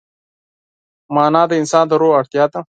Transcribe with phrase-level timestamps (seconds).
[1.15, 2.59] معنی د انسان د روح اړتیا ده.